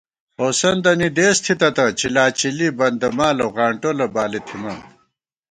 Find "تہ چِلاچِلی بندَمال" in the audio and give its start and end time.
1.75-3.37